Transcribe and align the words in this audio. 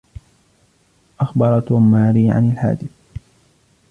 أخبر 1.19 1.59
توم 1.59 1.91
ماري 1.91 2.29
عن 2.31 2.51
الحادث. 2.51 2.89